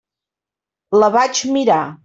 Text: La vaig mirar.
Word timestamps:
La 1.03 1.11
vaig 1.19 1.45
mirar. 1.59 1.81